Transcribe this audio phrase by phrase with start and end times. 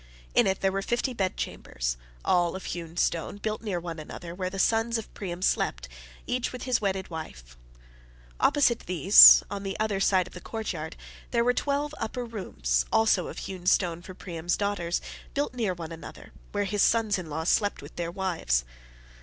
[0.33, 4.97] In it there were fifty bedchambers—all of hewn stone—built near one another, where the sons
[4.97, 5.87] of Priam slept,
[6.25, 7.55] each with his wedded wife.
[8.39, 10.95] Opposite these, on the other side the courtyard,
[11.29, 15.01] there were twelve upper rooms also of hewn stone for Priam's daughters,
[15.35, 18.65] built near one another, where his sons in law slept with their wives.